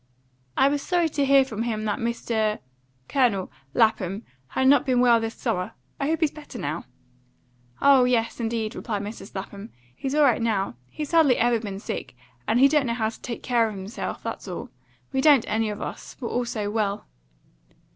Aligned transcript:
"I 0.57 0.67
was 0.67 0.81
sorry 0.81 1.09
to 1.09 1.25
hear 1.27 1.45
from 1.45 1.61
him 1.61 1.85
that 1.85 1.99
Mr. 1.99 2.57
Colonel? 3.07 3.51
Lapham 3.75 4.23
had 4.47 4.67
not 4.67 4.83
been 4.83 4.95
quite 4.97 5.03
well 5.03 5.19
this 5.21 5.35
summer. 5.35 5.73
I 5.99 6.07
hope 6.07 6.21
he's 6.21 6.31
better 6.31 6.57
now?" 6.57 6.85
"Oh 7.83 8.05
yes, 8.05 8.39
indeed," 8.39 8.73
replied 8.73 9.03
Mrs. 9.03 9.35
Lapham; 9.35 9.69
"he's 9.95 10.15
all 10.15 10.23
right 10.23 10.41
now. 10.41 10.73
He's 10.89 11.11
hardly 11.11 11.37
ever 11.37 11.59
been 11.59 11.79
sick, 11.79 12.15
and 12.47 12.59
he 12.59 12.67
don't 12.67 12.87
know 12.87 12.95
how 12.95 13.09
to 13.09 13.21
take 13.21 13.43
care 13.43 13.67
of 13.69 13.75
himself. 13.75 14.23
That's 14.23 14.47
all. 14.47 14.69
We 15.13 15.21
don't 15.21 15.45
any 15.47 15.69
of 15.69 15.83
us; 15.83 16.17
we're 16.19 16.29
all 16.29 16.45
so 16.45 16.71
well." 16.71 17.05